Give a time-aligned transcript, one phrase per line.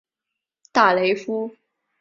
[0.73, 1.51] 大雷夫。